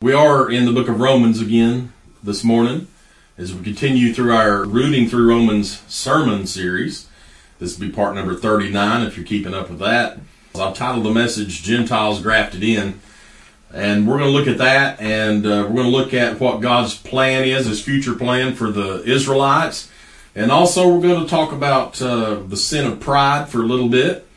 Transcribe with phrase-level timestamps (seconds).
[0.00, 1.92] We are in the book of Romans again
[2.22, 2.86] this morning
[3.36, 7.08] as we continue through our rooting through Romans sermon series.
[7.58, 10.20] This will be part number 39 if you're keeping up with that.
[10.54, 13.00] I've titled the message Gentiles Grafted In.
[13.74, 16.60] And we're going to look at that and uh, we're going to look at what
[16.60, 19.90] God's plan is, his future plan for the Israelites.
[20.32, 23.88] And also we're going to talk about uh, the sin of pride for a little
[23.88, 24.28] bit.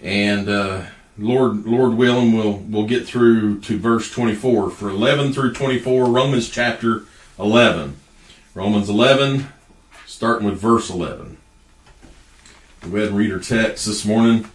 [0.00, 0.86] And uh,
[1.22, 6.48] Lord, Lord willing, we'll we'll get through to verse 24 for 11 through 24, Romans
[6.48, 7.04] chapter
[7.38, 7.96] 11,
[8.54, 9.46] Romans 11,
[10.04, 11.36] starting with verse 11.
[12.82, 14.48] We'll go ahead and read our text this morning.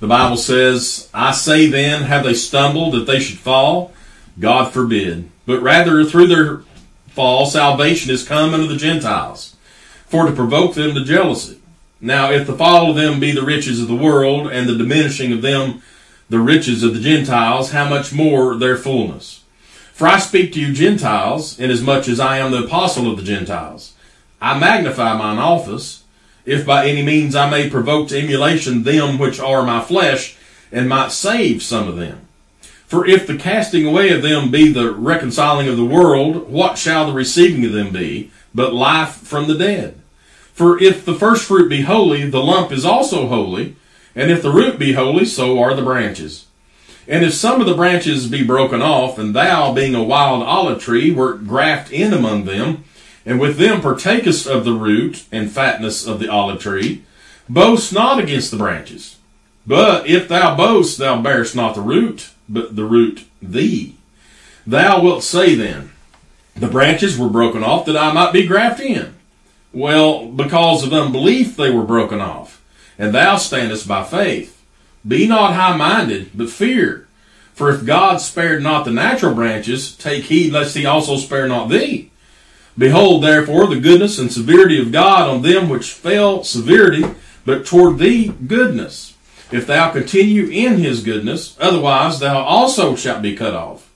[0.00, 3.92] The Bible says, "I say then, have they stumbled that they should fall?
[4.40, 5.30] God forbid!
[5.46, 6.62] But rather through their
[7.14, 9.54] fall, salvation is come unto the Gentiles,
[10.08, 11.58] for to provoke them to jealousy."
[12.00, 15.32] Now, if the fall of them be the riches of the world, and the diminishing
[15.32, 15.80] of them
[16.28, 19.44] the riches of the Gentiles, how much more their fullness?
[19.92, 23.94] For I speak to you Gentiles, inasmuch as I am the apostle of the Gentiles.
[24.40, 26.04] I magnify mine office,
[26.44, 30.36] if by any means I may provoke to emulation them which are my flesh,
[30.70, 32.20] and might save some of them.
[32.86, 37.06] For if the casting away of them be the reconciling of the world, what shall
[37.06, 40.00] the receiving of them be, but life from the dead?
[40.54, 43.76] For if the first fruit be holy, the lump is also holy,
[44.18, 46.46] and if the root be holy, so are the branches.
[47.06, 50.82] And if some of the branches be broken off, and thou, being a wild olive
[50.82, 52.82] tree, wert graft in among them,
[53.24, 57.04] and with them partakest of the root and fatness of the olive tree,
[57.48, 59.18] boast not against the branches.
[59.64, 63.94] But if thou boast, thou bearest not the root, but the root thee.
[64.66, 65.92] Thou wilt say then,
[66.56, 69.14] The branches were broken off that I might be grafted in.
[69.72, 72.57] Well, because of unbelief they were broken off
[72.98, 74.62] and thou standest by faith.
[75.06, 77.06] Be not high minded, but fear.
[77.54, 81.68] For if God spared not the natural branches, take heed lest he also spare not
[81.68, 82.10] thee.
[82.76, 87.04] Behold, therefore, the goodness and severity of God on them which fell severity,
[87.44, 89.16] but toward thee goodness.
[89.50, 93.90] If thou continue in his goodness, otherwise thou also shalt be cut off.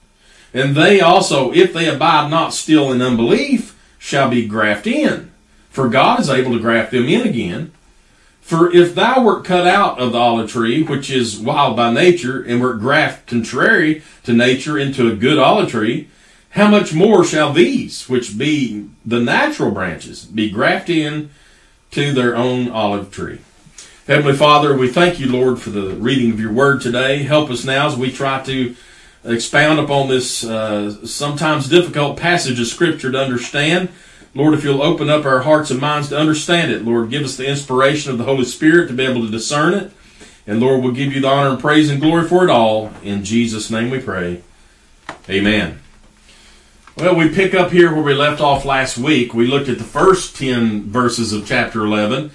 [0.53, 5.31] And they also, if they abide not still in unbelief, shall be grafted in.
[5.69, 7.71] For God is able to graft them in again.
[8.43, 12.43] For if thou wert cut out of the olive tree, which is wild by nature,
[12.43, 16.09] and wert grafted contrary to nature into a good olive tree,
[16.49, 21.29] how much more shall these, which be the natural branches, be grafted in
[21.91, 23.39] to their own olive tree?
[24.07, 27.23] Heavenly Father, we thank you, Lord, for the reading of your word today.
[27.23, 28.75] Help us now as we try to
[29.23, 33.87] expound upon this uh, sometimes difficult passage of Scripture to understand.
[34.35, 37.37] Lord, if you'll open up our hearts and minds to understand it, Lord, give us
[37.37, 39.91] the inspiration of the Holy Spirit to be able to discern it.
[40.47, 42.91] And Lord, we'll give you the honor and praise and glory for it all.
[43.03, 44.41] In Jesus' name we pray.
[45.29, 45.79] Amen.
[46.97, 49.33] Well, we pick up here where we left off last week.
[49.33, 52.31] We looked at the first 10 verses of chapter 11,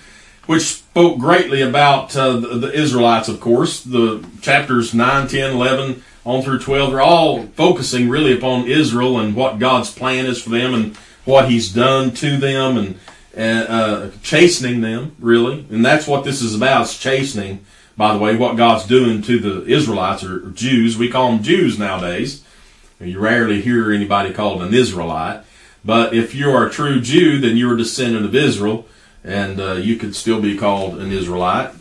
[0.46, 3.82] which spoke greatly about uh, the, the Israelites, of course.
[3.82, 9.34] The chapters 9, 10, 11, on through 12 are all focusing really upon Israel and
[9.34, 10.98] what God's plan is for them and
[11.28, 15.66] what he's done to them and, uh, chastening them, really.
[15.70, 17.66] And that's what this is about, is chastening,
[17.98, 20.96] by the way, what God's doing to the Israelites or Jews.
[20.96, 22.42] We call them Jews nowadays.
[22.98, 25.44] You rarely hear anybody called an Israelite.
[25.84, 28.86] But if you are a true Jew, then you're a descendant of Israel,
[29.22, 31.74] and uh, you could still be called an Israelite.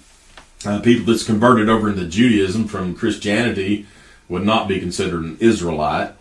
[0.65, 3.85] Uh, people that's converted over into Judaism from Christianity
[4.27, 6.11] would not be considered an Israelite.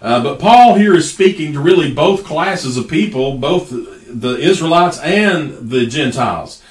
[0.00, 4.98] Uh, but Paul here is speaking to really both classes of people, both the Israelites
[5.00, 6.62] and the Gentiles.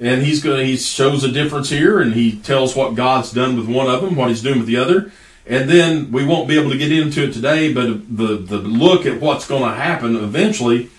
[0.00, 3.56] And he's going to, he shows a difference here and he tells what God's done
[3.56, 5.12] with one of them, what he's doing with the other.
[5.44, 9.06] And then we won't be able to get into it today, but the, the look
[9.06, 10.90] at what's going to happen eventually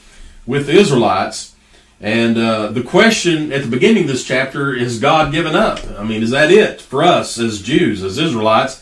[0.46, 1.56] with the Israelites.
[2.02, 5.80] And uh, the question at the beginning of this chapter is God given up?
[5.98, 8.82] I mean, is that it for us as Jews, as Israelites?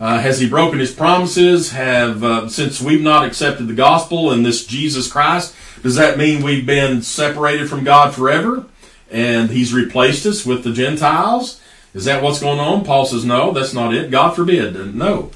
[0.00, 1.70] Uh, has he broken his promises?
[1.72, 6.42] Have uh, since we've not accepted the gospel and this Jesus Christ, does that mean
[6.42, 8.66] we've been separated from God forever?
[9.10, 11.60] And he's replaced us with the Gentiles?
[11.94, 12.84] Is that what's going on?
[12.84, 14.10] Paul says, no, that's not it.
[14.10, 14.94] God forbid.
[14.94, 15.30] No.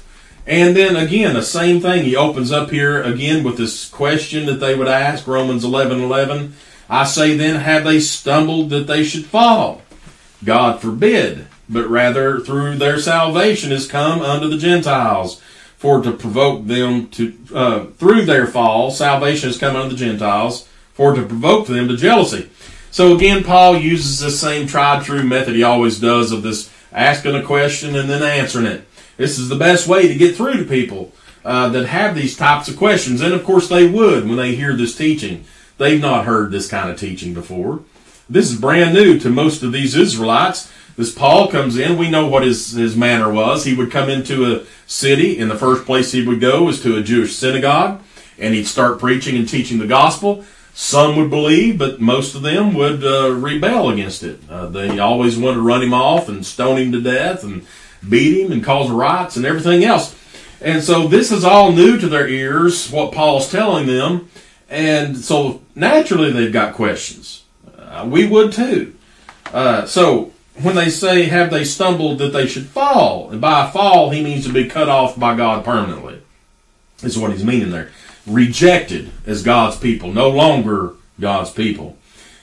[0.45, 2.03] And then again, the same thing.
[2.03, 6.55] He opens up here again with this question that they would ask, Romans 11, 11.
[6.89, 9.83] I say then, have they stumbled that they should fall?
[10.43, 15.41] God forbid but rather through their salvation is come unto the Gentiles,
[15.77, 20.67] for to provoke them to uh, through their fall, salvation has come unto the Gentiles,
[20.93, 22.49] for to provoke them to jealousy.
[22.91, 27.35] So again, Paul uses the same tried true method he always does of this asking
[27.35, 28.83] a question and then answering it.
[29.17, 31.13] This is the best way to get through to people.
[31.43, 33.21] uh, that have these types of questions.
[33.21, 35.45] And of course, they would when they hear this teaching.
[35.77, 37.81] They've not heard this kind of teaching before.
[38.29, 40.71] This is brand new to most of these Israelites.
[40.99, 41.97] This Paul comes in.
[41.97, 43.63] We know what his, his manner was.
[43.63, 45.37] He would come into a city.
[45.37, 48.01] In the first place he would go was to a Jewish synagogue,
[48.37, 50.43] and he'd start preaching and teaching the gospel.
[50.73, 54.41] Some would believe, but most of them would uh, rebel against it.
[54.49, 57.65] Uh, they always wanted to run him off and stone him to death and
[58.09, 60.13] beat him and cause riots and everything else.
[60.59, 64.29] And so this is all new to their ears, what Paul's telling them.
[64.69, 67.45] And so naturally they've got questions.
[67.77, 68.97] Uh, we would too.
[69.53, 73.29] Uh, so when they say, have they stumbled that they should fall?
[73.29, 76.21] And by fall, he means to be cut off by God permanently.
[77.01, 77.91] Is what he's meaning there.
[78.27, 81.97] Rejected as God's people, no longer God's people.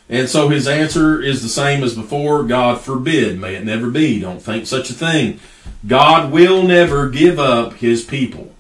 [0.09, 2.45] And so his answer is the same as before.
[2.45, 3.41] God forbid.
[3.41, 4.21] May it never be.
[4.21, 5.41] Don't think such a thing.
[5.87, 8.55] God will never give up his people.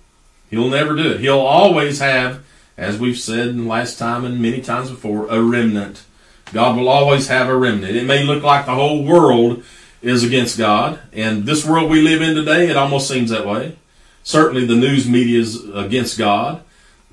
[0.50, 1.20] He'll never do it.
[1.20, 2.44] He'll always have,
[2.76, 6.02] as we've said last time and many times before, a remnant.
[6.52, 7.96] God will always have a remnant.
[7.96, 9.64] It may look like the whole world
[10.02, 13.76] is against God, and this world we live in today, it almost seems that way.
[14.22, 16.62] Certainly the news media is against God.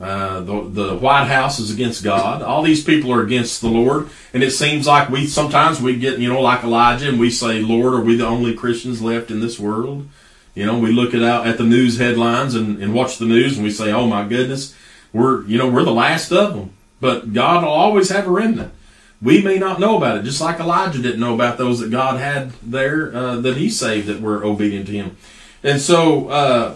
[0.02, 2.42] Uh, the, the White House is against God.
[2.42, 4.10] All these people are against the Lord.
[4.34, 7.62] And it seems like we sometimes we get, you know, like Elijah and we say,
[7.62, 10.10] Lord, are we the only Christians left in this world?
[10.56, 13.56] You know, we look at out at the news headlines and, and watch the news
[13.56, 14.76] and we say, oh my goodness,
[15.14, 16.74] we're, you know, we're the last of them.
[17.00, 18.74] But God will always have a remnant.
[19.24, 22.20] We may not know about it, just like Elijah didn't know about those that God
[22.20, 25.18] had there uh, that he saved that were obedient to him.
[25.64, 26.76] And so, uh,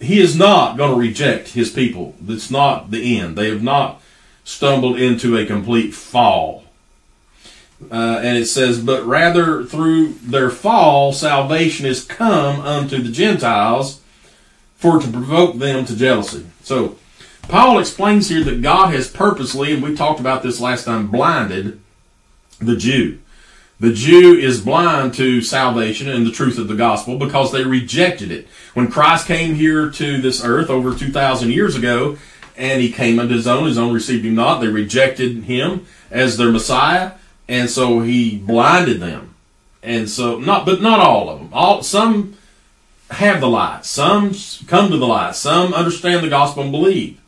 [0.00, 2.14] he is not going to reject his people.
[2.20, 3.36] That's not the end.
[3.36, 4.00] They have not
[4.44, 6.64] stumbled into a complete fall.
[7.90, 14.00] Uh, and it says, but rather through their fall, salvation is come unto the Gentiles
[14.76, 16.46] for to provoke them to jealousy.
[16.62, 16.96] So,
[17.50, 21.80] Paul explains here that God has purposely, and we talked about this last time, blinded
[22.60, 23.18] the Jew.
[23.80, 28.30] The Jew is blind to salvation and the truth of the gospel because they rejected
[28.30, 28.46] it.
[28.74, 32.18] When Christ came here to this earth over 2,000 years ago,
[32.56, 34.60] and he came unto his own, his own received him not.
[34.60, 37.12] They rejected him as their Messiah,
[37.48, 39.34] and so he blinded them.
[39.82, 41.48] And so, not, but not all of them.
[41.52, 42.36] All, some
[43.10, 43.84] have the light.
[43.84, 44.34] Some
[44.68, 45.34] come to the light.
[45.34, 47.20] Some understand the gospel and believe.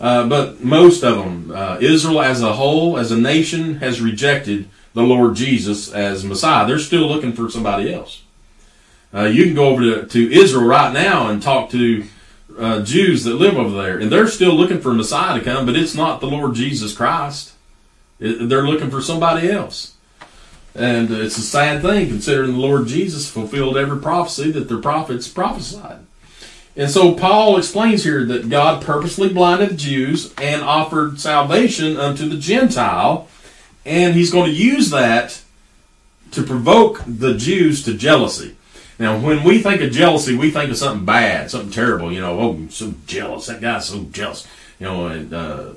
[0.00, 4.68] Uh, but most of them, uh, Israel as a whole, as a nation, has rejected
[4.94, 6.66] the Lord Jesus as Messiah.
[6.66, 8.22] They're still looking for somebody else.
[9.12, 12.04] Uh, you can go over to, to Israel right now and talk to
[12.58, 15.76] uh, Jews that live over there, and they're still looking for Messiah to come, but
[15.76, 17.54] it's not the Lord Jesus Christ.
[18.20, 19.94] It, they're looking for somebody else.
[20.74, 25.26] And it's a sad thing considering the Lord Jesus fulfilled every prophecy that the prophets
[25.26, 26.00] prophesied.
[26.78, 32.26] And so Paul explains here that God purposely blinded the Jews and offered salvation unto
[32.26, 33.28] the Gentile
[33.84, 35.42] and he's going to use that
[36.32, 38.54] to provoke the Jews to jealousy.
[38.98, 42.12] Now, when we think of jealousy, we think of something bad, something terrible.
[42.12, 43.46] You know, oh, I'm so jealous.
[43.46, 44.46] That guy's so jealous.
[44.78, 45.70] You know, and uh,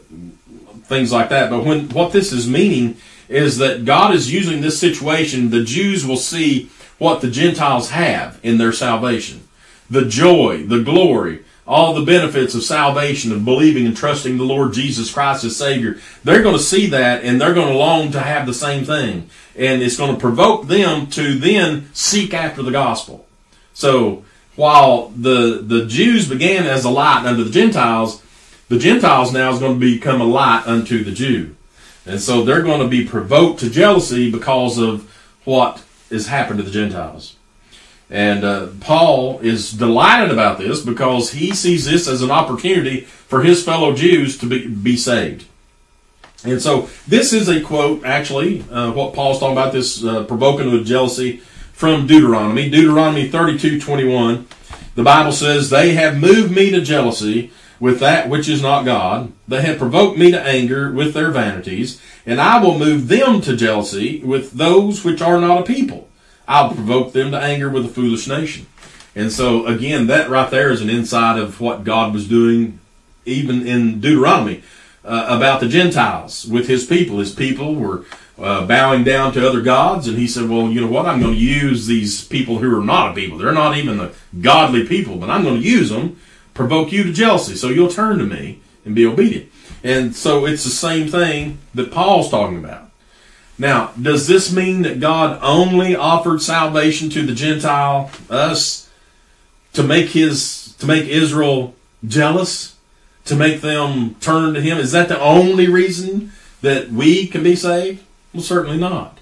[0.83, 1.49] things like that.
[1.49, 2.97] But when what this is meaning
[3.29, 5.49] is that God is using this situation.
[5.49, 9.47] The Jews will see what the Gentiles have in their salvation,
[9.91, 14.73] the joy, the glory, all the benefits of salvation, of believing and trusting the Lord
[14.73, 18.19] Jesus Christ as Savior, they're going to see that and they're going to long to
[18.21, 19.29] have the same thing.
[19.55, 23.27] And it's going to provoke them to then seek after the gospel.
[23.73, 28.21] So, while the, the Jews began as a light unto the Gentiles,
[28.69, 31.55] the Gentiles now is going to become a light unto the Jew.
[32.05, 35.09] And so they're going to be provoked to jealousy because of
[35.45, 37.35] what has happened to the Gentiles.
[38.11, 43.41] And uh, Paul is delighted about this because he sees this as an opportunity for
[43.41, 45.45] his fellow Jews to be, be saved.
[46.43, 50.71] And so this is a quote, actually, uh, what Paul's talking about, this uh, provoking
[50.71, 51.37] with jealousy
[51.71, 52.69] from Deuteronomy.
[52.69, 54.45] Deuteronomy 32 21.
[54.95, 59.31] The Bible says, They have moved me to jealousy with that which is not God.
[59.47, 63.55] They have provoked me to anger with their vanities, and I will move them to
[63.55, 66.07] jealousy with those which are not a people.
[66.47, 68.67] I'll provoke them to anger with a foolish nation.
[69.15, 72.79] And so, again, that right there is an insight of what God was doing,
[73.25, 74.63] even in Deuteronomy,
[75.03, 77.19] uh, about the Gentiles with his people.
[77.19, 78.05] His people were
[78.39, 81.05] uh, bowing down to other gods, and he said, Well, you know what?
[81.05, 83.37] I'm going to use these people who are not a people.
[83.37, 86.19] They're not even a godly people, but I'm going to use them,
[86.53, 89.51] provoke you to jealousy, so you'll turn to me and be obedient.
[89.83, 92.90] And so it's the same thing that Paul's talking about.
[93.61, 98.89] Now, does this mean that God only offered salvation to the Gentile, us,
[99.73, 102.75] to make his To make Israel jealous?
[103.25, 104.79] To make them turn to him?
[104.79, 108.01] Is that the only reason that we can be saved?
[108.33, 109.19] Well, certainly not.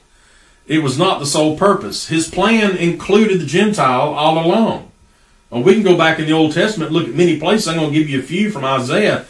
[0.67, 2.07] It was not the sole purpose.
[2.07, 4.89] His plan included the Gentile all along.
[5.49, 7.67] Well, we can go back in the Old Testament, look at many places.
[7.67, 9.25] I'm going to give you a few from Isaiah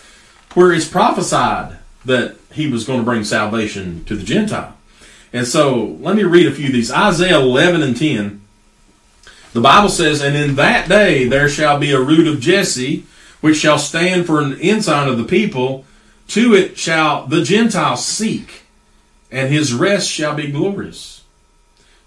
[0.54, 4.76] where it's prophesied that he was going to bring salvation to the Gentile.
[5.32, 6.92] And so let me read a few of these.
[6.92, 8.42] Isaiah 11 and 10.
[9.54, 13.06] The Bible says, And in that day there shall be a root of Jesse,
[13.42, 15.86] which shall stand for an ensign of the people.
[16.30, 18.64] To it shall the Gentiles seek,
[19.32, 21.24] and his rest shall be glorious.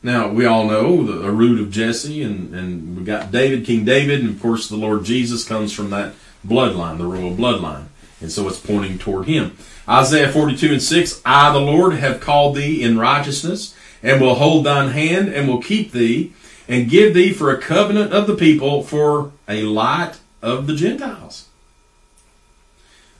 [0.03, 4.21] Now, we all know the, root of Jesse, and, and we got David, King David,
[4.21, 6.15] and of course the Lord Jesus comes from that
[6.47, 7.87] bloodline, the royal bloodline.
[8.21, 9.57] And so it's pointing toward him.
[9.89, 14.65] Isaiah 42 and 6, I, the Lord, have called thee in righteousness, and will hold
[14.65, 16.33] thine hand, and will keep thee,
[16.69, 21.49] and give thee for a covenant of the people, for a light of the Gentiles.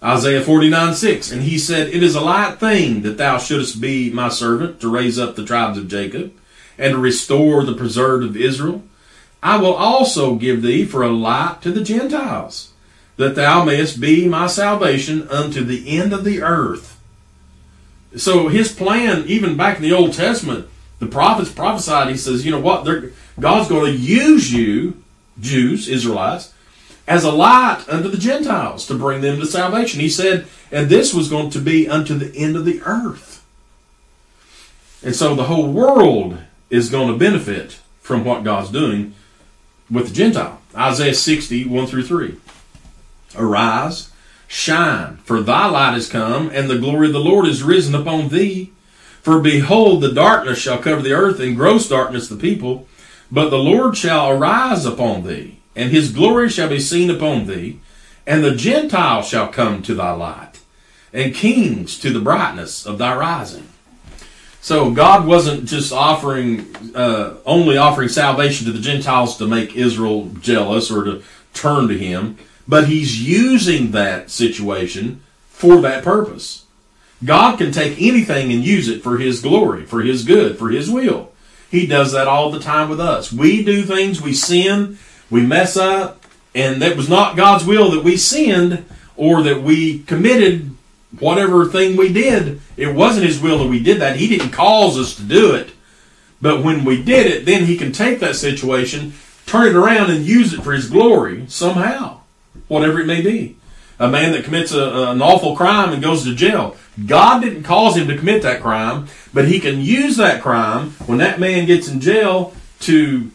[0.03, 4.11] Isaiah 49 6, and he said, It is a light thing that thou shouldest be
[4.11, 6.33] my servant to raise up the tribes of Jacob
[6.77, 8.83] and to restore the preserved of Israel.
[9.43, 12.72] I will also give thee for a light to the Gentiles,
[13.17, 16.99] that thou mayest be my salvation unto the end of the earth.
[18.17, 22.51] So his plan, even back in the Old Testament, the prophets prophesied, he says, you
[22.51, 22.85] know what,
[23.39, 25.03] God's going to use you,
[25.41, 26.53] Jews, Israelites,
[27.09, 30.01] as a light unto the Gentiles to bring them to salvation.
[30.01, 33.45] He said, and this was going to be unto the end of the earth.
[35.03, 36.39] And so the whole world
[36.71, 39.15] is going to benefit from what God's doing
[39.91, 40.61] with the Gentile.
[40.77, 42.37] Isaiah 60, 1 through 3.
[43.37, 44.11] Arise,
[44.47, 48.29] shine, for thy light is come, and the glory of the Lord is risen upon
[48.29, 48.73] thee.
[49.23, 52.87] For behold, the darkness shall cover the earth, and gross darkness the people.
[53.31, 57.81] But the Lord shall arise upon thee, and his glory shall be seen upon thee.
[58.27, 60.61] And the Gentiles shall come to thy light,
[61.13, 63.69] and kings to the brightness of thy rising.
[64.61, 70.31] So God wasn't just offering, uh, only offering salvation to the Gentiles to make Israel
[70.41, 71.23] jealous or to
[71.53, 76.65] turn to Him, but He's using that situation for that purpose.
[77.25, 80.91] God can take anything and use it for His glory, for His good, for His
[80.91, 81.31] will.
[81.71, 83.33] He does that all the time with us.
[83.33, 84.99] We do things, we sin,
[85.31, 88.85] we mess up, and that was not God's will that we sinned
[89.17, 90.73] or that we committed
[91.19, 94.17] whatever thing we did, it wasn't His will that we did that.
[94.17, 95.71] He didn't cause us to do it.
[96.41, 99.13] But when we did it, then He can take that situation,
[99.47, 102.22] turn it around, and use it for His glory somehow,
[102.69, 103.57] whatever it may be.
[103.99, 106.77] A man that commits a, an awful crime and goes to jail.
[107.07, 111.19] God didn't cause him to commit that crime, but He can use that crime when
[111.19, 113.31] that man gets in jail to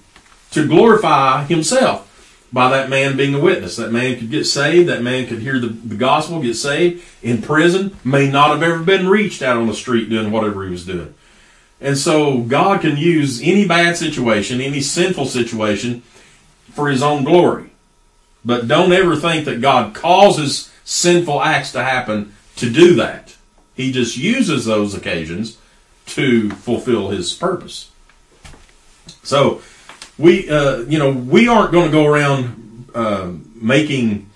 [0.51, 2.07] to glorify Himself
[2.51, 3.75] by that man being a witness.
[3.75, 4.89] That man could get saved.
[4.89, 8.83] That man could hear the, the gospel, get saved in prison, may not have ever
[8.83, 11.13] been reached out on the street doing whatever he was doing.
[11.79, 16.01] And so God can use any bad situation, any sinful situation
[16.71, 17.69] for his own glory.
[18.47, 23.35] But don't ever think that God causes sinful acts to happen to do that.
[23.75, 25.57] He just uses those occasions
[26.07, 27.91] to fulfill his purpose.
[29.21, 29.61] So,
[30.17, 34.29] we, uh, you know, we aren't going to go around uh, making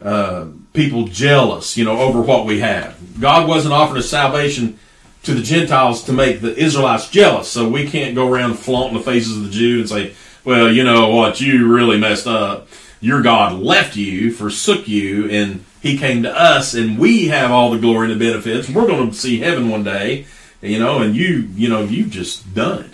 [0.00, 3.20] uh, people jealous, you know, over what we have.
[3.20, 4.78] God wasn't offering us salvation
[5.24, 9.02] to the Gentiles to make the Israelites jealous, so we can't go around flaunting the
[9.02, 12.68] faces of the Jew and say, well, you know what, you really messed up.
[13.00, 17.70] Your God left you, forsook you, and he came to us, and we have all
[17.70, 18.68] the glory and the benefits.
[18.68, 20.26] We're going to see heaven one day,
[20.62, 22.90] you know, and you, you know, you've just done it.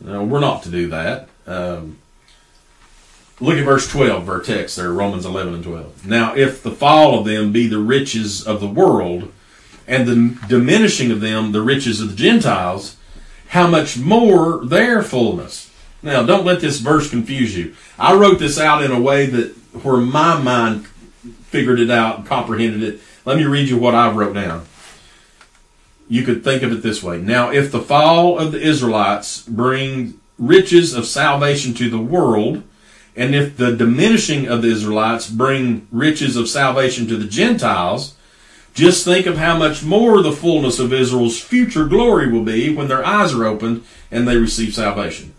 [0.00, 1.28] No, we're not to do that.
[1.46, 1.98] Um,
[3.40, 6.06] look at verse 12 of our text there, Romans 11 and 12.
[6.06, 9.32] Now, if the fall of them be the riches of the world,
[9.88, 12.96] and the diminishing of them the riches of the Gentiles,
[13.48, 15.67] how much more their fullness?
[16.02, 17.74] Now, don't let this verse confuse you.
[17.98, 22.26] I wrote this out in a way that where my mind figured it out and
[22.26, 23.00] comprehended it.
[23.24, 24.66] Let me read you what I wrote down.
[26.08, 27.18] You could think of it this way.
[27.18, 32.62] Now, if the fall of the Israelites bring riches of salvation to the world,
[33.16, 38.14] and if the diminishing of the Israelites bring riches of salvation to the Gentiles,
[38.72, 42.86] just think of how much more the fullness of Israel's future glory will be when
[42.86, 45.34] their eyes are opened and they receive salvation.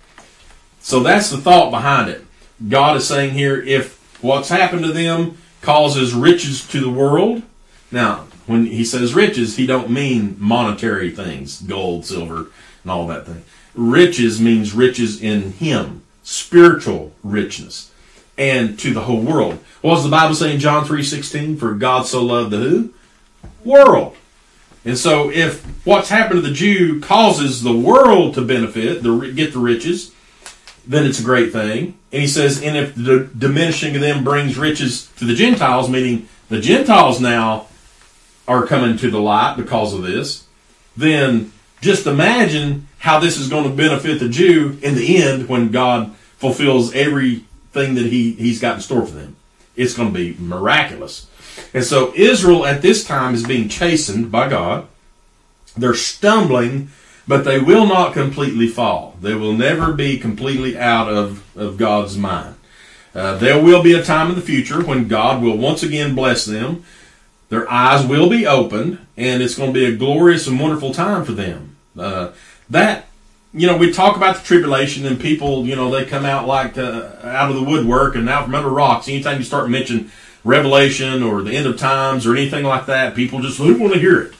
[0.82, 2.24] So that's the thought behind it.
[2.68, 7.44] God is saying here, if what's happened to them causes riches to the world,
[7.92, 12.48] now when he says riches, he don't mean monetary things, gold, silver,
[12.84, 13.44] and all that thing
[13.80, 17.92] riches means riches in Him, spiritual richness.
[18.38, 19.60] and to the whole world.
[19.82, 21.60] What does the Bible say in John 3.16?
[21.60, 22.94] For God so loved the who?
[23.66, 24.16] World.
[24.86, 29.52] And so if what's happened to the Jew causes the world to benefit, the, get
[29.52, 30.14] the riches,
[30.90, 31.98] then it's a great thing.
[32.12, 36.28] And he says, and if the diminishing of them brings riches to the Gentiles, meaning
[36.50, 37.68] the Gentiles now
[38.48, 40.48] are coming to the light because of this,
[40.98, 45.70] then just imagine how this is going to benefit the Jew in the end when
[45.70, 49.36] God fulfills everything that he, he's got in store for them.
[49.76, 51.28] It's going to be miraculous.
[51.72, 54.88] And so Israel at this time is being chastened by God.
[55.78, 56.90] They're stumbling,
[57.30, 59.16] but they will not completely fall.
[59.22, 62.56] They will never be completely out of, of God's mind.
[63.14, 66.44] Uh, there will be a time in the future when God will once again bless
[66.44, 66.84] them.
[67.50, 71.24] Their eyes will be opened, and it's going to be a glorious and wonderful time
[71.24, 71.76] for them.
[71.96, 72.32] Uh,
[72.68, 73.06] that
[73.54, 76.80] you know, we talk about the tribulation, and people, you know, they come out like
[76.80, 79.08] uh, out of the woodwork and out from under rocks.
[79.08, 80.10] Anytime you start mentioning
[80.44, 84.00] Revelation or the end of times or anything like that, people just don't want to
[84.00, 84.34] hear it.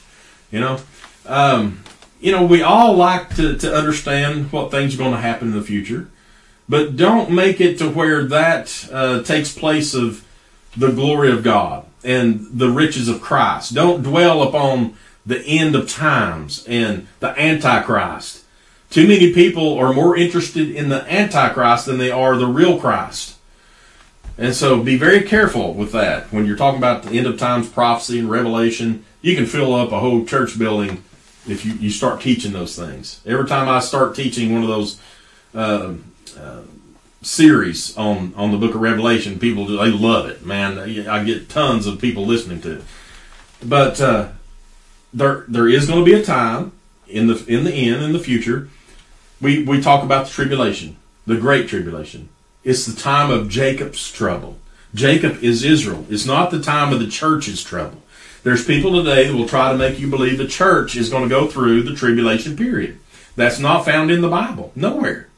[0.50, 0.80] You know,
[1.26, 1.84] um,
[2.20, 5.54] you know, we all like to, to understand what things are going to happen in
[5.54, 6.08] the future,
[6.68, 10.24] but don't make it to where that uh, takes place of
[10.76, 13.74] the glory of God and the riches of Christ.
[13.74, 18.44] Don't dwell upon the end of times and the Antichrist.
[18.90, 23.36] Too many people are more interested in the Antichrist than they are the real Christ.
[24.36, 26.32] And so be very careful with that.
[26.32, 29.92] When you're talking about the end of times prophecy and revelation, you can fill up
[29.92, 31.04] a whole church building
[31.48, 33.20] if you, you start teaching those things.
[33.26, 35.00] Every time I start teaching one of those
[35.54, 35.94] uh,
[36.38, 36.62] uh,
[37.22, 40.44] series on, on the book of Revelation, people, they love it.
[40.44, 40.78] Man,
[41.08, 42.84] I get tons of people listening to it.
[43.62, 44.28] But uh,
[45.12, 46.72] there, there is going to be a time
[47.06, 48.68] in the, in the end, in the future,
[49.40, 52.28] we, we talk about the tribulation, the great tribulation.
[52.62, 54.58] It's the time of Jacob's trouble.
[54.94, 56.06] Jacob is Israel.
[56.08, 58.02] It's not the time of the church's trouble.
[58.42, 61.28] There's people today that will try to make you believe the church is going to
[61.28, 62.98] go through the tribulation period.
[63.36, 64.72] That's not found in the Bible.
[64.74, 65.28] Nowhere.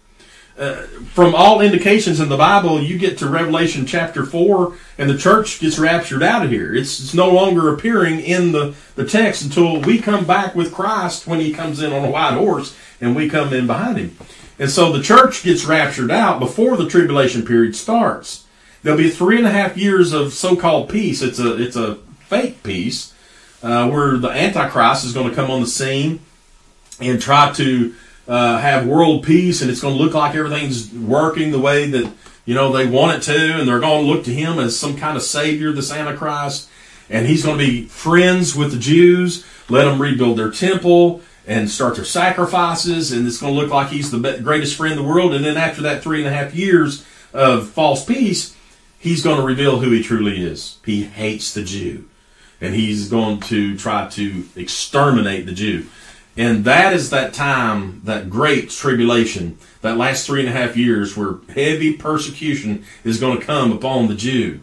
[0.56, 0.82] Uh,
[1.14, 5.58] from all indications in the Bible, you get to Revelation chapter 4 and the church
[5.58, 6.74] gets raptured out of here.
[6.74, 11.26] It's, it's no longer appearing in the, the text until we come back with Christ
[11.26, 14.16] when he comes in on a white horse and we come in behind him.
[14.58, 18.46] And so the church gets raptured out before the tribulation period starts.
[18.82, 21.22] There'll be three and a half years of so-called peace.
[21.22, 21.98] It's a, it's a
[22.32, 23.12] fake peace
[23.62, 26.18] uh, where the Antichrist is going to come on the scene
[26.98, 27.94] and try to
[28.26, 32.10] uh, have world peace, and it's going to look like everything's working the way that
[32.46, 34.96] you know they want it to, and they're going to look to him as some
[34.96, 36.70] kind of savior, this Antichrist,
[37.10, 41.68] and he's going to be friends with the Jews, let them rebuild their temple and
[41.68, 45.08] start their sacrifices, and it's going to look like he's the greatest friend in the
[45.08, 45.34] world.
[45.34, 48.56] And then after that three and a half years of false peace,
[48.98, 50.78] he's going to reveal who he truly is.
[50.86, 52.08] He hates the Jew,
[52.62, 55.86] and he's going to try to exterminate the Jew.
[56.36, 61.16] And that is that time, that great tribulation, that last three and a half years
[61.16, 64.60] where heavy persecution is going to come upon the Jew.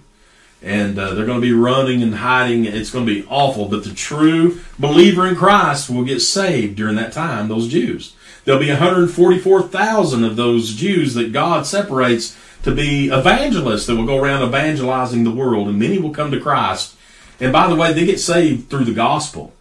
[0.63, 2.65] And uh, they're going to be running and hiding.
[2.65, 3.67] It's going to be awful.
[3.67, 8.15] But the true believer in Christ will get saved during that time, those Jews.
[8.45, 14.17] There'll be 144,000 of those Jews that God separates to be evangelists that will go
[14.17, 15.67] around evangelizing the world.
[15.67, 16.95] And many will come to Christ.
[17.39, 19.53] And by the way, they get saved through the gospel.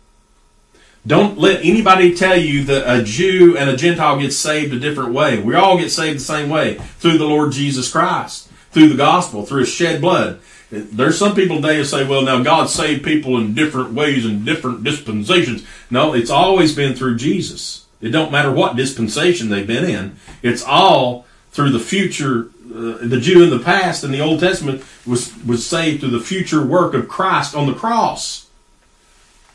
[1.07, 5.15] Don't let anybody tell you that a Jew and a Gentile gets saved a different
[5.15, 5.41] way.
[5.41, 9.47] We all get saved the same way through the Lord Jesus Christ, through the gospel,
[9.47, 10.41] through His shed blood.
[10.71, 14.45] There's some people today who say, well, now God saved people in different ways and
[14.45, 15.65] different dispensations.
[15.91, 17.87] No, it's always been through Jesus.
[18.03, 20.17] It don't matter what dispensation they've been in.
[20.43, 21.25] It's all
[21.59, 22.51] through the future.
[22.73, 26.21] Uh, the Jew in the past in the Old Testament was, was saved through the
[26.21, 28.49] future work of Christ on the cross.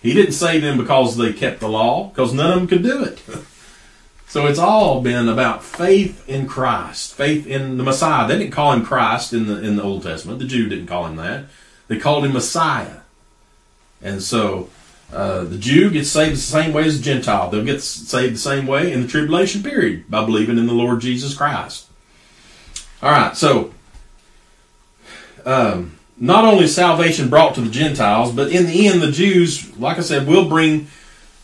[0.02, 3.06] He didn't save them because they kept the law, because none of them could do
[3.06, 3.22] it.
[4.28, 8.28] so it's all been about faith in Christ, faith in the Messiah.
[8.28, 10.40] They didn't call him Christ in the in the Old Testament.
[10.40, 11.46] The Jew didn't call him that.
[11.88, 13.00] They called him Messiah.
[14.02, 14.70] And so
[15.14, 17.50] uh, the Jew gets saved the same way as the Gentile.
[17.50, 21.00] They'll get saved the same way in the tribulation period by believing in the Lord
[21.00, 21.88] Jesus Christ.
[23.04, 23.74] All right, so
[25.46, 29.98] um, not only salvation brought to the Gentiles, but in the end, the Jews, like
[29.98, 30.88] I said, will bring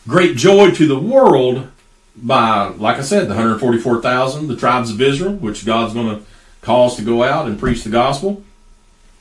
[0.08, 1.68] great joy to the world
[2.16, 6.24] by, like I said, the 144,000, the tribes of Israel, which God's going to
[6.62, 8.42] cause to go out and preach the gospel.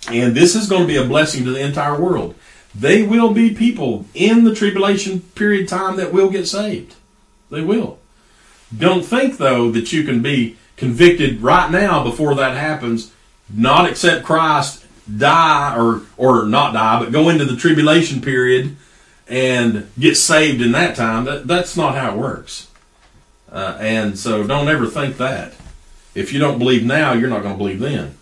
[0.09, 2.35] And this is going to be a blessing to the entire world.
[2.73, 6.95] They will be people in the tribulation period time that will get saved.
[7.51, 7.99] They will.
[8.75, 13.11] Don't think, though, that you can be convicted right now before that happens
[13.53, 14.85] not accept Christ,
[15.17, 18.75] die or or not die, but go into the tribulation period
[19.27, 21.25] and get saved in that time.
[21.25, 22.67] That that's not how it works.
[23.51, 25.53] Uh, and so don't ever think that.
[26.15, 28.15] If you don't believe now, you're not going to believe then.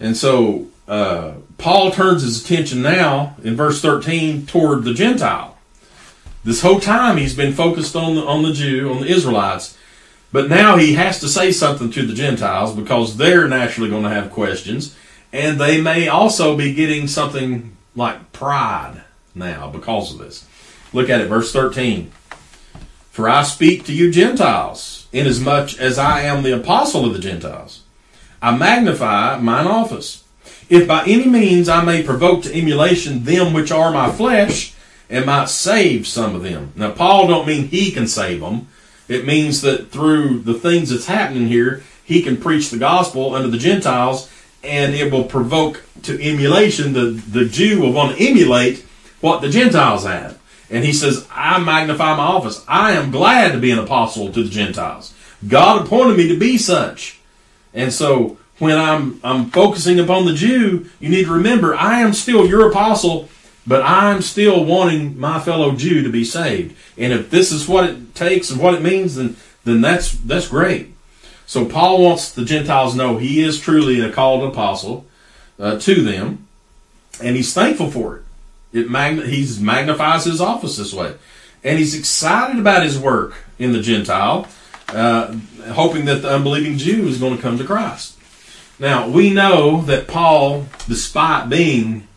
[0.00, 5.56] And so uh, Paul turns his attention now in verse 13 toward the Gentile.
[6.44, 9.77] This whole time he's been focused on the, on the Jew, on the Israelites,
[10.32, 14.10] but now he has to say something to the Gentiles because they're naturally going to
[14.10, 14.96] have questions,
[15.32, 19.02] and they may also be getting something like pride
[19.34, 20.46] now because of this.
[20.92, 22.10] Look at it, verse 13.
[23.10, 27.82] For I speak to you Gentiles, inasmuch as I am the apostle of the Gentiles.
[28.40, 30.24] I magnify mine office.
[30.68, 34.74] If by any means I may provoke to emulation them which are my flesh,
[35.10, 36.72] and might save some of them.
[36.76, 38.68] Now, Paul don't mean he can save them.
[39.08, 43.50] It means that through the things that's happening here, he can preach the gospel unto
[43.50, 44.30] the Gentiles,
[44.62, 46.92] and it will provoke to emulation.
[46.92, 48.84] The, the Jew will want to emulate
[49.20, 50.38] what the Gentiles have.
[50.70, 52.64] And he says, I magnify my office.
[52.68, 55.14] I am glad to be an apostle to the Gentiles.
[55.46, 57.20] God appointed me to be such.
[57.72, 62.12] And so when I'm I'm focusing upon the Jew, you need to remember I am
[62.12, 63.28] still your apostle,
[63.68, 66.74] but I'm still wanting my fellow Jew to be saved.
[66.96, 70.48] And if this is what it takes and what it means, then then that's that's
[70.48, 70.94] great.
[71.46, 75.06] So Paul wants the Gentiles to know he is truly a called apostle
[75.58, 76.46] uh, to them,
[77.22, 78.22] and he's thankful for it.
[78.72, 81.14] It magn- he's magnifies his office this way,
[81.62, 84.48] and he's excited about his work in the Gentile,
[84.88, 85.34] uh,
[85.72, 88.16] hoping that the unbelieving Jew is going to come to Christ.
[88.78, 92.08] Now we know that Paul, despite being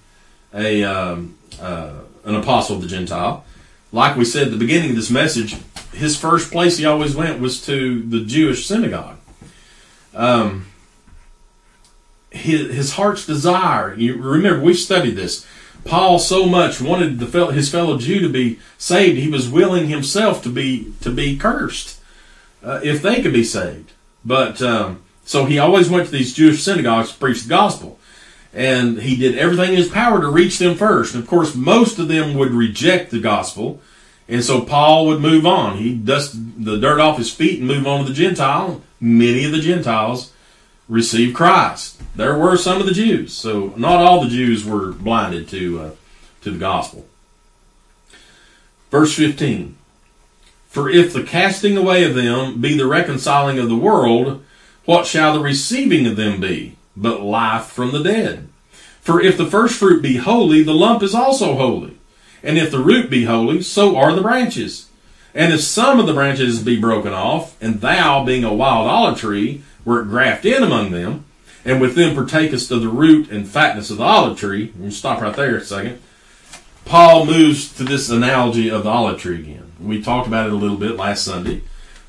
[0.54, 3.44] a um, uh, an apostle of the Gentile,
[3.92, 5.56] like we said at the beginning of this message,
[5.94, 9.18] his first place he always went was to the Jewish synagogue.
[10.14, 10.68] Um,
[12.30, 13.94] his, his heart's desire.
[13.96, 15.46] You remember we studied this.
[15.84, 20.44] Paul so much wanted the his fellow Jew to be saved, he was willing himself
[20.44, 22.00] to be to be cursed
[22.64, 23.92] uh, if they could be saved.
[24.24, 28.00] But um, so he always went to these Jewish synagogues to preach the gospel,
[28.54, 31.14] and he did everything in his power to reach them first.
[31.14, 33.82] And of course, most of them would reject the gospel,
[34.28, 35.78] and so Paul would move on.
[35.78, 38.82] He'd dust the dirt off his feet and move on to the Gentile.
[39.00, 40.32] Many of the Gentiles
[40.88, 42.02] received Christ.
[42.16, 45.92] There were some of the Jews, so not all the Jews were blinded to uh,
[46.42, 47.06] to the gospel.
[48.90, 49.78] Verse 15.
[50.68, 54.44] For if the casting away of them be the reconciling of the world,
[54.86, 56.76] what shall the receiving of them be?
[56.95, 58.47] But life from the dead.
[59.01, 61.97] For if the first fruit be holy, the lump is also holy.
[62.43, 64.89] And if the root be holy, so are the branches.
[65.34, 69.17] And if some of the branches be broken off, and thou, being a wild olive
[69.17, 71.25] tree, wert grafted in among them,
[71.63, 74.73] and with them partakest of the root and fatness of the olive tree.
[74.80, 75.99] And stop right there a second.
[76.86, 79.71] Paul moves to this analogy of the olive tree again.
[79.80, 81.62] We talked about it a little bit last Sunday.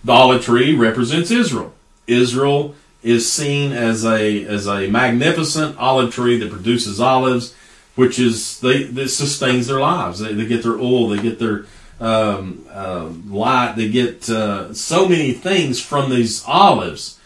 [0.04, 1.74] The olive tree represents Israel.
[2.06, 7.54] Israel is seen as a as a magnificent olive tree that produces olives,
[7.94, 10.20] which is they that sustains their lives.
[10.20, 11.66] They, they get their oil, they get their
[12.00, 17.18] um, uh, light, they get uh, so many things from these olives.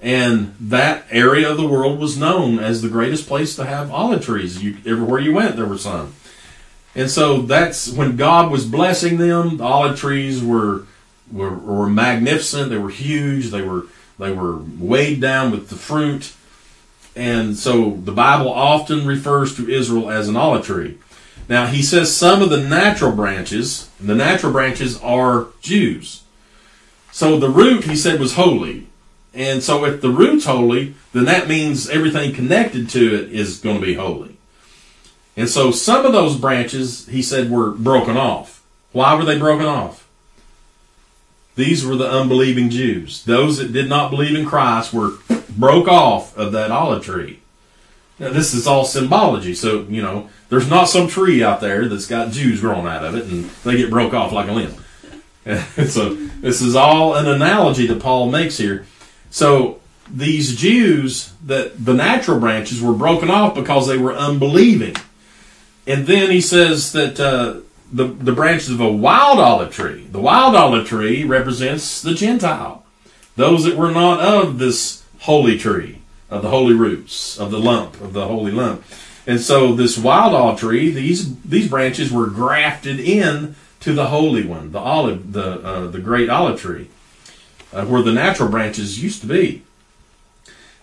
[0.00, 4.24] And that area of the world was known as the greatest place to have olive
[4.24, 4.60] trees.
[4.60, 6.14] You, everywhere you went, there were some.
[6.96, 9.58] And so that's when God was blessing them.
[9.58, 10.86] The olive trees were,
[11.30, 12.70] were were magnificent.
[12.70, 13.50] They were huge.
[13.50, 13.84] They were
[14.22, 16.32] they were weighed down with the fruit.
[17.14, 20.98] And so the Bible often refers to Israel as an olive tree.
[21.48, 23.90] Now he says some of the natural branches.
[24.00, 26.22] The natural branches are Jews.
[27.10, 28.86] So the root he said was holy.
[29.34, 33.80] And so if the root's holy, then that means everything connected to it is going
[33.80, 34.36] to be holy.
[35.36, 38.62] And so some of those branches, he said, were broken off.
[38.92, 40.01] Why were they broken off?
[41.54, 43.24] These were the unbelieving Jews.
[43.24, 45.12] Those that did not believe in Christ were
[45.50, 47.40] broke off of that olive tree.
[48.18, 49.54] Now, this is all symbology.
[49.54, 53.14] So, you know, there's not some tree out there that's got Jews growing out of
[53.14, 54.74] it and they get broke off like a limb.
[55.88, 58.86] so, this is all an analogy that Paul makes here.
[59.30, 64.96] So these Jews that the natural branches were broken off because they were unbelieving.
[65.86, 67.60] And then he says that uh,
[67.92, 72.84] the, the branches of a wild olive tree, the wild olive tree represents the Gentile,
[73.36, 75.98] those that were not of this holy tree,
[76.30, 78.82] of the holy roots, of the lump, of the holy lump.
[79.26, 84.44] And so this wild olive tree, these these branches were grafted in to the holy
[84.44, 86.88] one, the olive, the uh, the great olive tree
[87.72, 89.62] uh, where the natural branches used to be.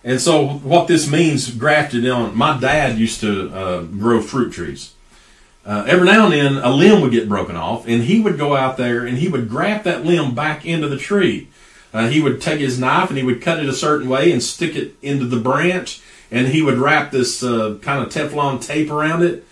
[0.02, 4.94] And so what this means, grafted on, my dad used to uh, grow fruit trees.
[5.64, 8.56] Uh, every now and then a limb would get broken off and he would go
[8.56, 11.48] out there and he would graft that limb back into the tree.
[11.92, 14.42] Uh, he would take his knife and he would cut it a certain way and
[14.42, 18.90] stick it into the branch and he would wrap this uh, kind of Teflon tape
[18.90, 19.44] around it.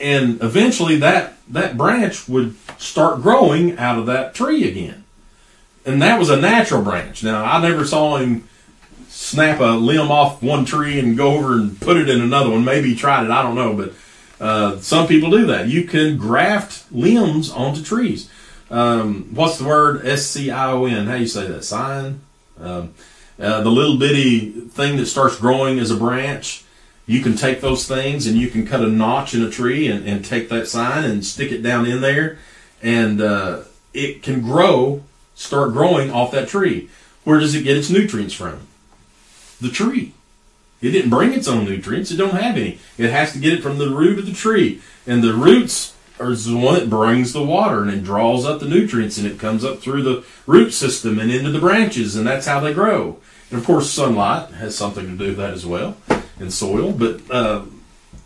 [0.00, 5.04] And eventually that, that branch would start growing out of that tree again.
[5.86, 7.22] And that was a natural branch.
[7.22, 8.48] Now I never saw him
[9.08, 12.64] snap a limb off one tree and go over and put it in another one.
[12.64, 13.92] Maybe he tried it, I don't know, but
[14.44, 15.68] uh, some people do that.
[15.68, 18.30] You can graft limbs onto trees.
[18.70, 20.06] Um, what's the word?
[20.06, 21.06] S C I O N.
[21.06, 21.64] How you say that?
[21.64, 22.20] Sign.
[22.60, 22.92] Um,
[23.38, 26.64] uh, the little bitty thing that starts growing as a branch.
[27.06, 30.06] You can take those things and you can cut a notch in a tree and,
[30.06, 32.38] and take that sign and stick it down in there,
[32.82, 35.02] and uh, it can grow,
[35.34, 36.88] start growing off that tree.
[37.24, 38.60] Where does it get its nutrients from?
[39.60, 40.12] The tree.
[40.84, 42.10] It didn't bring its own nutrients.
[42.10, 42.78] It don't have any.
[42.98, 44.82] It has to get it from the root of the tree.
[45.06, 48.68] And the roots are the one that brings the water and it draws up the
[48.68, 52.46] nutrients and it comes up through the root system and into the branches and that's
[52.46, 53.18] how they grow.
[53.50, 55.96] And of course, sunlight has something to do with that as well
[56.38, 57.64] and soil, but uh,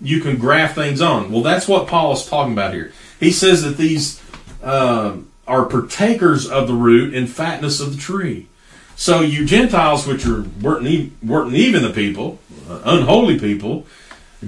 [0.00, 1.30] you can graft things on.
[1.30, 2.92] Well, that's what Paul is talking about here.
[3.20, 4.22] He says that these
[4.62, 5.16] uh,
[5.46, 8.48] are partakers of the root and fatness of the tree.
[8.96, 13.86] So you Gentiles, which are weren't, weren't even the people, Uh, unholy people,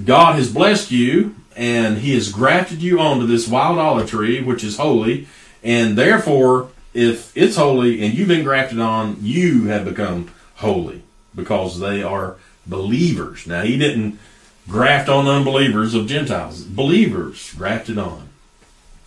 [0.03, 4.63] God has blessed you and He has grafted you onto this wild olive tree, which
[4.63, 5.27] is holy,
[5.63, 11.03] and therefore, if it's holy and you've been grafted on, you have become holy
[11.35, 13.47] because they are believers.
[13.47, 14.19] Now He didn't
[14.67, 18.29] graft on unbelievers of Gentiles, believers grafted on.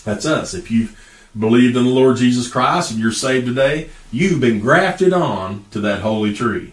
[0.05, 0.53] That's us.
[0.53, 1.00] If you've
[1.38, 5.81] believed in the Lord Jesus Christ and you're saved today, you've been grafted on to
[5.81, 6.72] that holy tree.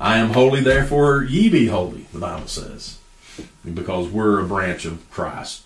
[0.00, 2.98] I am holy, therefore ye be holy, the Bible says,
[3.72, 5.64] because we're a branch of Christ.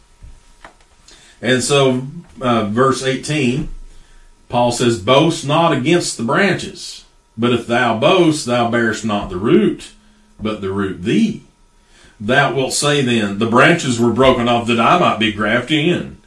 [1.42, 2.06] And so,
[2.40, 3.68] uh, verse 18,
[4.48, 7.04] Paul says, Boast not against the branches,
[7.36, 9.92] but if thou boast, thou bearest not the root,
[10.40, 11.42] but the root thee.
[12.20, 16.18] Thou wilt say then, The branches were broken off that I might be grafted in.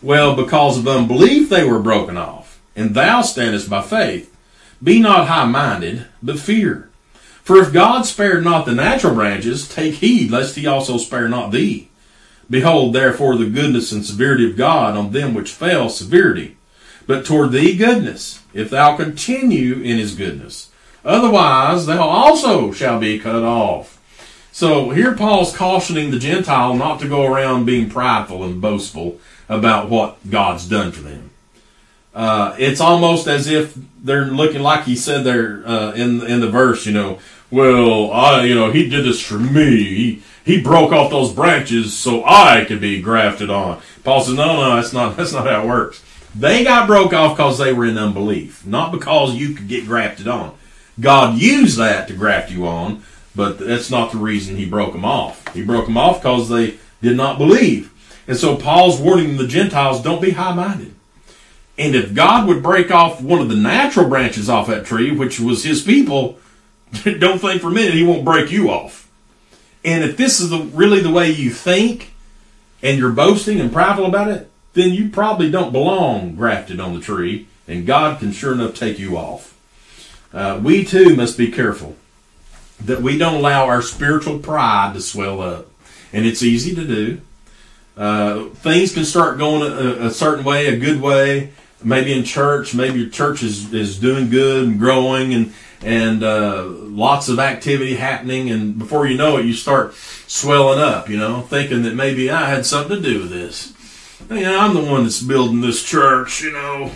[0.00, 4.34] Well, because of unbelief they were broken off, and thou standest by faith.
[4.82, 6.90] Be not high minded, but fear.
[7.44, 11.52] For if God spared not the natural branches, take heed lest he also spare not
[11.52, 11.90] thee.
[12.48, 16.56] Behold, therefore, the goodness and severity of God on them which fell, severity,
[17.06, 20.70] but toward thee goodness, if thou continue in his goodness.
[21.04, 24.00] Otherwise, thou also shall be cut off.
[24.50, 29.18] So here Paul's cautioning the Gentile not to go around being prideful and boastful
[29.50, 31.30] about what God's done for them.
[32.14, 36.48] Uh, it's almost as if they're looking like he said there uh, in in the
[36.48, 37.18] verse, you know.
[37.50, 39.76] Well, I, you know, he did this for me.
[39.76, 43.80] He, he broke off those branches so I could be grafted on.
[44.02, 46.02] Paul says, no, no, that's not that's not how it works.
[46.34, 50.26] They got broke off because they were in unbelief, not because you could get grafted
[50.26, 50.56] on.
[50.98, 53.02] God used that to graft you on,
[53.36, 55.46] but that's not the reason he broke them off.
[55.54, 57.92] He broke them off because they did not believe.
[58.26, 60.94] And so Paul's warning the Gentiles, don't be high minded.
[61.76, 65.40] And if God would break off one of the natural branches off that tree, which
[65.40, 66.38] was his people,
[67.18, 69.10] don't think for a minute he won't break you off.
[69.84, 72.12] And if this is the, really the way you think
[72.82, 77.00] and you're boasting and prideful about it, then you probably don't belong grafted on the
[77.00, 79.56] tree, and God can sure enough take you off.
[80.32, 81.96] Uh, we too must be careful
[82.80, 85.68] that we don't allow our spiritual pride to swell up.
[86.12, 87.20] And it's easy to do.
[87.96, 91.52] Uh, things can start going a, a, certain way, a good way.
[91.82, 95.54] Maybe in church, maybe your church is, is doing good and growing and,
[95.84, 98.50] and, uh, lots of activity happening.
[98.50, 102.48] And before you know it, you start swelling up, you know, thinking that maybe I
[102.48, 103.72] had something to do with this.
[104.30, 106.90] You know, I'm the one that's building this church, you know,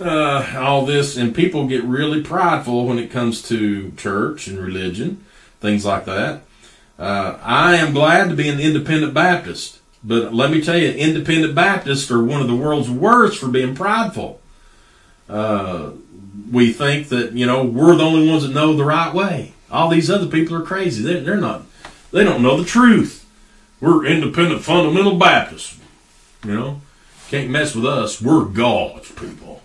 [0.00, 1.16] uh, all this.
[1.16, 5.24] And people get really prideful when it comes to church and religion,
[5.60, 6.42] things like that.
[6.98, 9.80] Uh, I am glad to be an independent Baptist.
[10.04, 13.74] But let me tell you, independent Baptists are one of the world's worst for being
[13.74, 14.40] prideful.
[15.28, 15.92] Uh,
[16.52, 19.54] we think that, you know, we're the only ones that know the right way.
[19.70, 21.02] All these other people are crazy.
[21.02, 21.62] They're, they're not,
[22.12, 23.26] they don't know the truth.
[23.80, 25.78] We're independent fundamental Baptists.
[26.44, 26.80] You know,
[27.28, 28.20] can't mess with us.
[28.20, 29.62] We're God's people.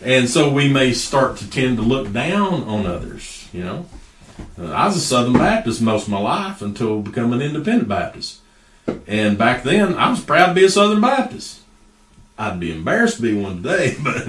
[0.00, 3.86] And so we may start to tend to look down on others, you know.
[4.58, 8.38] Uh, I was a Southern Baptist most of my life until becoming independent Baptist.
[9.06, 11.60] And back then, I was proud to be a Southern Baptist.
[12.38, 14.28] I'd be embarrassed to be one today, but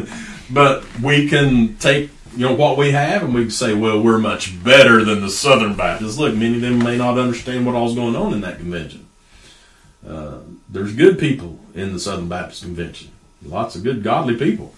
[0.51, 4.19] but we can take you know what we have, and we can say, well, we're
[4.19, 6.17] much better than the Southern Baptists.
[6.17, 9.07] Look, many of them may not understand what all's going on in that convention.
[10.07, 13.09] Uh, there's good people in the Southern Baptist Convention,
[13.43, 14.73] lots of good, godly people.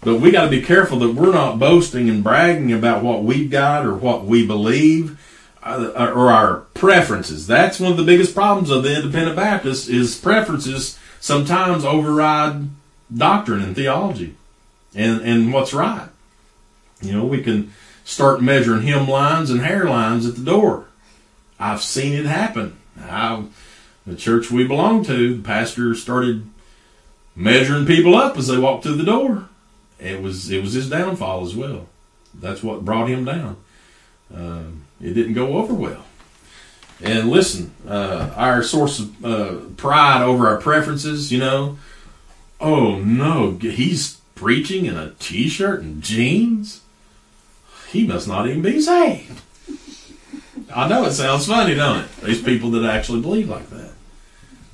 [0.00, 3.50] But we got to be careful that we're not boasting and bragging about what we've
[3.50, 5.20] got or what we believe
[5.62, 7.46] uh, or our preferences.
[7.46, 12.68] That's one of the biggest problems of the independent Baptists is preferences sometimes override
[13.14, 14.36] doctrine and theology
[14.94, 16.08] and, and what's right.
[17.00, 17.72] You know, we can
[18.04, 20.86] start measuring hem lines and hair lines at the door.
[21.58, 22.76] I've seen it happen.
[23.00, 23.44] I,
[24.06, 26.48] the church we belong to, the pastor started
[27.36, 29.48] measuring people up as they walked through the door.
[29.98, 31.86] It was it was his downfall as well.
[32.34, 33.56] That's what brought him down.
[34.34, 36.04] Um, it didn't go over well.
[37.02, 41.78] And listen, uh, our source of uh, pride over our preferences, you know,
[42.60, 46.82] oh no, he's preaching in a t-shirt and jeans.
[47.90, 49.40] He must not even be saved.
[50.74, 52.16] I know it sounds funny, don't it?
[52.22, 53.92] These people that actually believe like that.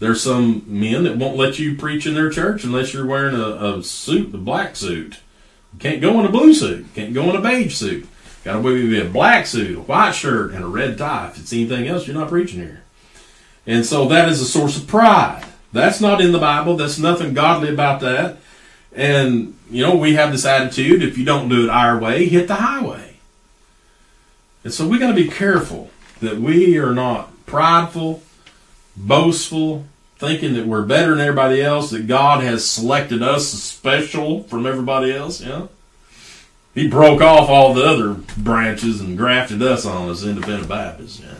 [0.00, 3.78] There's some men that won't let you preach in their church unless you're wearing a,
[3.78, 5.20] a suit, a black suit.
[5.72, 6.86] You can't go in a blue suit.
[6.94, 8.06] Can't go in a beige suit.
[8.44, 11.28] Got to be a black suit, a white shirt, and a red tie.
[11.28, 12.82] If it's anything else, you're not preaching here.
[13.66, 15.46] And so that is a source of pride.
[15.72, 16.76] That's not in the Bible.
[16.76, 18.36] That's nothing godly about that.
[18.94, 22.48] And, you know, we have this attitude if you don't do it our way, hit
[22.48, 23.16] the highway.
[24.62, 28.22] And so we got to be careful that we are not prideful,
[28.96, 29.84] boastful,
[30.16, 35.12] thinking that we're better than everybody else, that God has selected us special from everybody
[35.12, 35.40] else.
[35.40, 35.68] You know?
[36.74, 41.20] He broke off all the other branches and grafted us on as independent Baptists.
[41.20, 41.36] You know?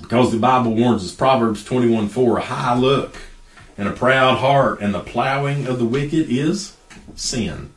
[0.00, 3.16] Because the Bible warns us, Proverbs 21 4, a high look
[3.78, 6.76] and a proud heart, and the plowing of the wicked is
[7.14, 7.70] sin.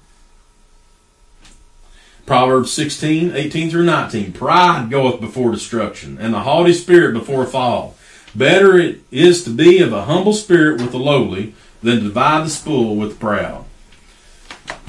[2.25, 4.33] Proverbs 16, 18 through 19.
[4.33, 7.95] Pride goeth before destruction, and the haughty spirit before a fall.
[8.33, 12.45] Better it is to be of a humble spirit with the lowly than to divide
[12.45, 13.65] the spoil with the proud.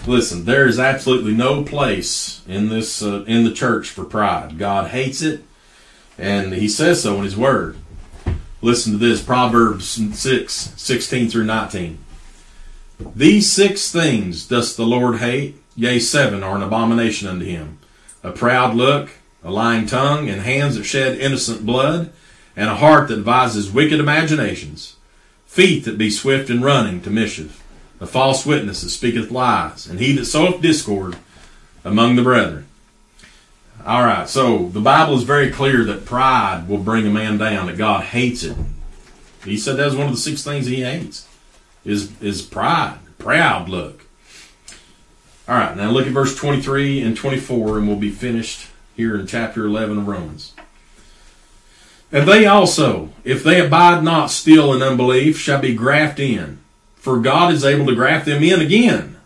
[0.07, 4.59] Listen, there is absolutely no place in this uh, in the church for pride.
[4.59, 5.45] God hates it,
[6.19, 7.77] and He says so in His Word.
[8.65, 11.99] Listen to this Proverbs 6, 16 through 19.
[13.17, 17.79] These six things does the Lord hate, yea, seven are an abomination unto him
[18.23, 19.11] a proud look,
[19.43, 22.13] a lying tongue, and hands that shed innocent blood,
[22.55, 24.95] and a heart that devises wicked imaginations,
[25.45, 27.65] feet that be swift in running to mischief,
[28.01, 31.17] a false witness that speaketh lies, and he that soweth discord
[31.85, 32.65] among the brethren.
[33.85, 37.67] All right, so the Bible is very clear that pride will bring a man down,
[37.67, 38.57] that God hates it.
[39.45, 41.27] He said that's one of the six things he hates
[41.85, 44.07] is, is pride, proud look.
[45.49, 49.27] All right, now look at verse 23 and 24, and we'll be finished here in
[49.27, 50.53] chapter 11 of Romans.
[52.13, 56.59] And they also, if they abide not still in unbelief, shall be grafted in.
[56.95, 59.17] For God is able to graft them in again.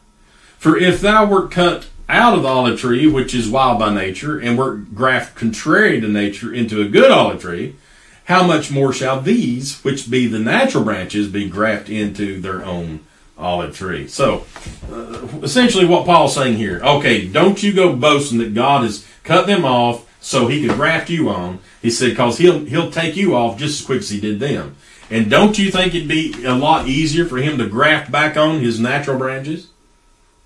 [0.57, 4.39] For if thou wert cut out of the olive tree, which is wild by nature,
[4.39, 7.77] and were grafted contrary to nature into a good olive tree,
[8.25, 13.01] how much more shall these, which be the natural branches, be grafted into their own
[13.39, 14.09] olive tree?
[14.09, 14.47] So,
[14.91, 19.47] uh, essentially, what Paul's saying here okay, don't you go boasting that God has cut
[19.47, 21.61] them off so he could graft you on.
[21.81, 24.75] He said, because he'll, he'll take you off just as quick as he did them.
[25.09, 28.59] And don't you think it'd be a lot easier for him to graft back on
[28.59, 29.69] his natural branches?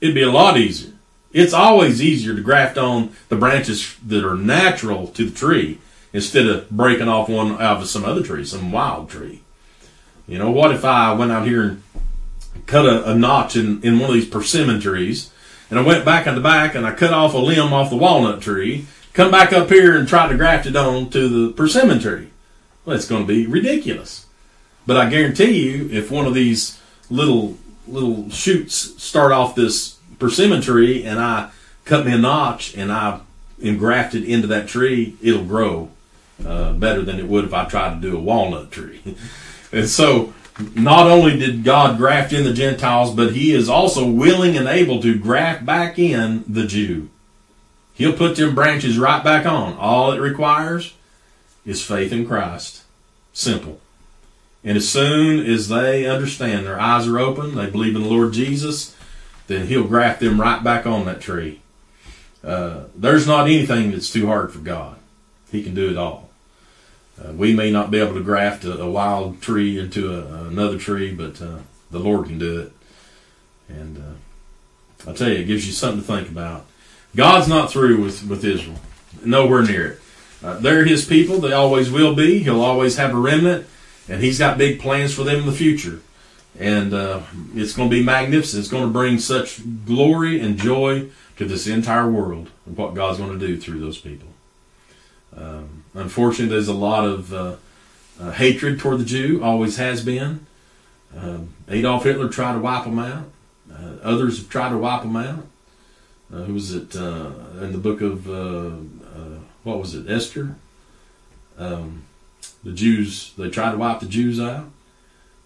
[0.02, 0.89] It'd be a lot easier.
[1.32, 5.78] It's always easier to graft on the branches that are natural to the tree
[6.12, 9.42] instead of breaking off one out of some other tree, some wild tree.
[10.26, 11.82] You know, what if I went out here and
[12.66, 15.30] cut a, a notch in, in one of these persimmon trees
[15.70, 17.96] and I went back in the back and I cut off a limb off the
[17.96, 22.00] walnut tree come back up here and try to graft it on to the persimmon
[22.00, 22.28] tree.
[22.84, 24.26] Well, it's going to be ridiculous.
[24.86, 30.60] But I guarantee you, if one of these little little shoots start off this persimmon
[30.60, 31.50] tree and I
[31.84, 33.20] cut me a notch and I
[33.58, 35.90] engraft it into that tree, it'll grow
[36.44, 39.00] uh, better than it would if I tried to do a walnut tree.
[39.72, 40.32] and so,
[40.74, 45.00] not only did God graft in the Gentiles, but He is also willing and able
[45.02, 47.08] to graft back in the Jew.
[47.94, 49.74] He'll put them branches right back on.
[49.74, 50.94] All it requires
[51.66, 52.82] is faith in Christ.
[53.32, 53.80] Simple.
[54.62, 58.32] And as soon as they understand, their eyes are open, they believe in the Lord
[58.32, 58.94] Jesus,
[59.50, 61.60] then He'll graft them right back on that tree.
[62.42, 64.96] Uh, there's not anything that's too hard for God.
[65.50, 66.30] He can do it all.
[67.20, 70.78] Uh, we may not be able to graft a, a wild tree into a, another
[70.78, 71.58] tree, but uh,
[71.90, 72.72] the Lord can do it.
[73.68, 76.64] And uh, I tell you, it gives you something to think about.
[77.14, 78.78] God's not through with, with Israel.
[79.24, 80.00] Nowhere near it.
[80.42, 81.38] Uh, they're his people.
[81.38, 82.38] They always will be.
[82.38, 83.66] He'll always have a remnant,
[84.08, 86.00] and he's got big plans for them in the future.
[86.60, 87.22] And uh,
[87.54, 88.60] it's going to be magnificent.
[88.60, 93.16] It's going to bring such glory and joy to this entire world of what God's
[93.18, 94.28] going to do through those people.
[95.34, 97.56] Um, unfortunately, there's a lot of uh,
[98.20, 100.46] uh, hatred toward the Jew, always has been.
[101.16, 103.24] Um, Adolf Hitler tried to wipe them out.
[103.72, 105.46] Uh, others have tried to wipe them out.
[106.30, 107.30] Uh, who was it uh,
[107.62, 108.26] in the book of
[109.62, 110.56] what was it, Esther?
[111.58, 112.04] Um,
[112.64, 114.70] the Jews they tried to wipe the Jews out,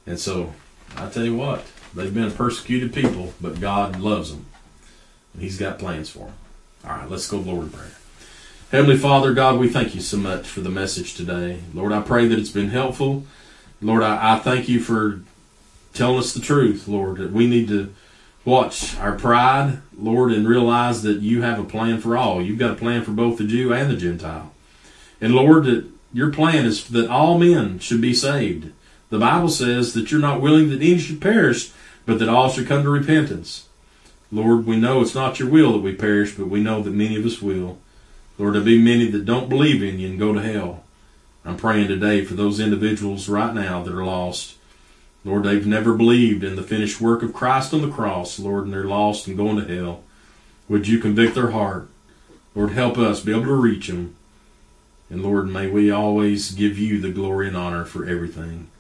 [0.07, 0.53] and so
[0.97, 1.65] I tell you what,
[1.95, 4.47] they've been persecuted people, but God loves them,
[5.33, 6.35] and He's got plans for them.
[6.85, 7.93] All right, let's go, Lord, in prayer.
[8.71, 11.61] Heavenly Father, God, we thank you so much for the message today.
[11.73, 13.25] Lord, I pray that it's been helpful.
[13.81, 15.21] Lord, I, I thank you for
[15.93, 17.95] telling us the truth, Lord, that we need to
[18.45, 22.43] watch our pride, Lord, and realize that you have a plan for all.
[22.43, 24.53] You've got a plan for both the Jew and the Gentile.
[25.21, 28.73] And Lord, that your plan is that all men should be saved.
[29.15, 31.71] The Bible says that you're not willing that any should perish,
[32.05, 33.69] but that all should come to repentance.
[34.33, 37.15] Lord, we know it's not your will that we perish, but we know that many
[37.15, 37.79] of us will.
[38.39, 40.83] Lord, there'll be many that don't believe in you and go to hell.
[41.45, 44.57] I'm praying today for those individuals right now that are lost.
[45.25, 48.73] Lord, they've never believed in the finished work of Christ on the cross, Lord, and
[48.73, 50.03] they're lost and going to hell.
[50.69, 51.87] Would you convict their heart?
[52.57, 54.17] Lord, help us be able to reach them.
[55.09, 58.71] And Lord, may we always give you the glory and honor for everything.